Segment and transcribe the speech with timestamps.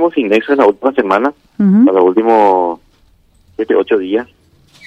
[0.00, 2.80] últimos nexo en la última semana, en los últimos
[3.56, 4.28] siete, ocho días,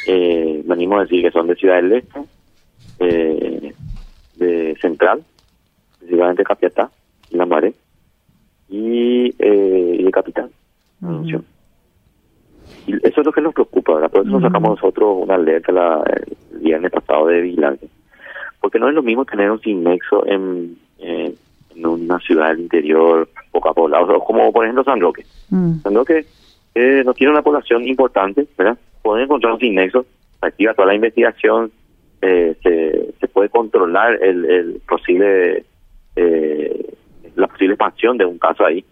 [0.08, 2.20] eh, venimos a decir que son de Ciudad del Este,
[2.99, 3.73] eh,
[4.35, 5.23] de Central,
[5.97, 6.89] principalmente Capiatá,
[7.31, 7.73] Lambaré,
[8.69, 10.49] y, eh, y de Capital.
[12.85, 14.12] Y eso es lo que nos preocupa, ¿verdad?
[14.12, 16.03] Por eso nos sacamos nosotros una alerta la,
[16.52, 17.88] el viernes pasado de vigilancia.
[18.62, 20.77] Porque no es lo mismo tener un sin nexo en, en
[21.85, 25.25] una ciudad del interior poco poblada, como por ejemplo San Roque.
[25.49, 26.25] San Roque
[26.75, 28.77] eh, no tiene una población importante, ¿verdad?
[29.01, 30.05] Pueden encontrar un nexo,
[30.41, 31.71] activa toda la investigación,
[32.21, 35.65] eh, se, se puede controlar el, el posible
[36.15, 36.93] eh,
[37.35, 38.84] la posible expansión de un caso ahí,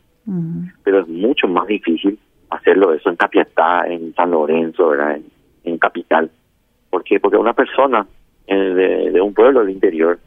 [0.83, 2.17] pero es mucho más difícil
[2.49, 5.19] hacerlo eso en Capiatá, en San Lorenzo, ¿verdad?
[5.63, 6.31] En, Capital.
[6.89, 7.19] ¿Por qué?
[7.19, 8.07] Porque una persona
[8.47, 10.17] eh, de, un pueblo del interior,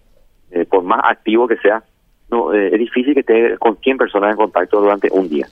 [0.50, 1.82] eh, por más activo que sea,
[2.30, 5.48] no es difícil que esté con 100 personas en contacto durante un día.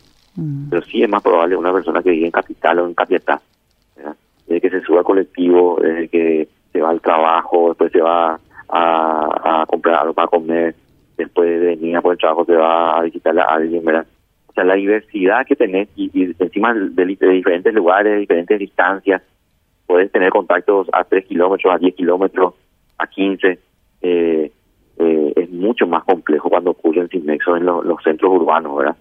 [0.70, 3.40] Pero sí es más probable una persona que vive en Capital o en Capiatá,
[4.46, 8.38] desde que se suba al colectivo, desde que se va al trabajo, después se va
[8.68, 10.74] a, a comprar algo para comer,
[11.18, 14.06] después de venir por el trabajo se va a visitar a alguien, ¿verdad?
[14.46, 19.22] O sea, la diversidad que tenés y, encima de, diferentes lugares, de diferentes distancias,
[19.86, 22.54] puedes tener contactos a 3 kilómetros, a 10 kilómetros,
[22.96, 23.58] a 15, eh,
[24.02, 24.52] eh,
[25.58, 28.96] mucho más complejo cuando ocurren sin nexo en los centros urbanos, ¿verdad?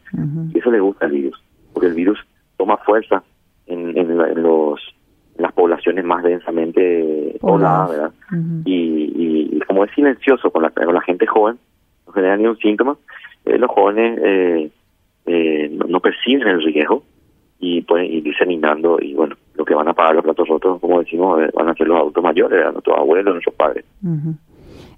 [0.54, 1.42] Y eso le gusta al virus,
[1.74, 2.20] porque el virus
[2.58, 3.24] toma fuerza
[3.68, 4.80] en, en, los
[5.38, 8.12] las poblaciones más densamente pobladas, ¿verdad?
[8.66, 11.58] y, y, como es silencioso con la, con la gente joven,
[12.08, 12.98] no genera ni un síntoma,
[13.46, 14.72] eh, los jóvenes eh,
[15.26, 17.04] eh, no, perciben el riesgo
[17.60, 21.00] y pueden ir diseminando y bueno, lo que van a pagar los platos rotos, como
[21.00, 23.86] decimos, van a ser los adultos mayores, nuestros abuelos, nuestros padres.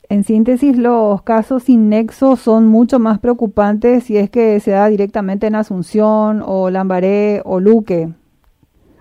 [0.08, 4.88] En síntesis, los casos sin nexo son mucho más preocupantes si es que se da
[4.88, 8.10] directamente en Asunción o Lambaré o Luque.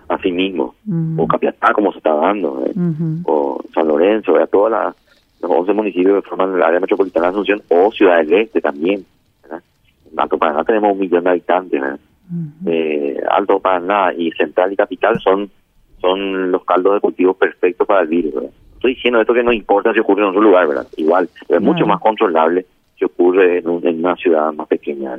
[0.07, 0.75] Así mismo,
[1.17, 2.63] o Capiatá como se está dando,
[3.25, 4.95] o San Lorenzo, a todas las
[5.41, 9.05] los 11 municipios que forman el área metropolitana de Asunción o Ciudad del Este también.
[9.41, 9.61] ¿verdad?
[10.11, 11.81] En Alto Paraná tenemos un millón de habitantes.
[12.65, 15.49] eh, Alto Paraná y Central y Capital son
[16.01, 18.45] son los caldos de cultivo perfectos para el virus.
[18.79, 20.87] Estoy diciendo esto que no importa si ocurre en otro lugar, ¿verdad?
[20.95, 22.65] Igual, es mucho más controlable
[22.97, 25.17] si ocurre en, una ciudad más pequeña.